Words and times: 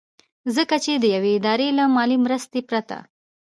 ځکه 0.55 0.75
چې 0.83 0.91
د 0.95 1.05
يوې 1.15 1.31
ادارې 1.39 1.67
له 1.77 1.83
مالي 1.95 2.17
مرستې 2.25 2.59
پرته 2.69 2.97